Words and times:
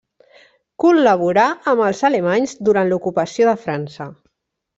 Col·laborà 0.83 1.43
amb 1.73 1.83
els 1.89 2.01
alemanys 2.09 2.57
durant 2.71 2.91
l'ocupació 2.95 3.53
de 3.53 3.55
França. 3.69 4.11